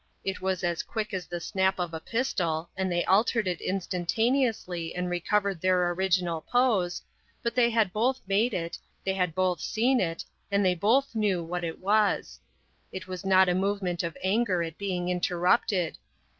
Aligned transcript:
It 0.23 0.41
was 0.41 0.63
as 0.63 0.81
quick 0.81 1.13
as 1.13 1.27
the 1.27 1.39
snap 1.39 1.77
of 1.79 1.93
a 1.93 1.99
pistol, 1.99 2.71
and 2.75 2.91
they 2.91 3.05
altered 3.05 3.47
it 3.47 3.61
instantaneously 3.61 4.95
and 4.95 5.11
recovered 5.11 5.61
their 5.61 5.91
original 5.91 6.41
pose, 6.41 7.03
but 7.43 7.53
they 7.53 7.69
had 7.69 7.93
both 7.93 8.19
made 8.25 8.51
it, 8.55 8.79
they 9.05 9.13
had 9.13 9.35
both 9.35 9.59
seen 9.59 9.99
it, 9.99 10.25
and 10.51 10.65
they 10.65 10.73
both 10.73 11.13
knew 11.13 11.43
what 11.43 11.63
it 11.63 11.77
was. 11.79 12.39
It 12.91 13.05
was 13.07 13.23
not 13.23 13.47
a 13.47 13.53
movement 13.53 14.01
of 14.01 14.17
anger 14.23 14.63
at 14.63 14.79
being 14.79 15.07
interrupted. 15.09 15.99